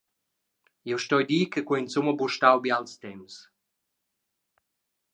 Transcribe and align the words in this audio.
Jeu 0.91 0.99
stoi 1.03 1.25
dir 1.31 1.41
che 1.51 1.61
quei 1.67 1.77
ei 1.79 1.83
insumma 1.85 2.13
buca 2.19 2.33
stau 2.35 2.57
bials 2.63 2.93
temps. 3.05 3.33